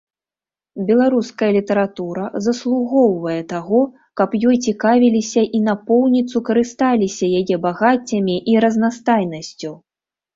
[0.85, 3.81] Беларуская літаратура заслугоўвае таго,
[4.21, 9.71] каб ёй цікавіліся і напоўніцу карысталіся яе багаццямі і разнастайнасцю.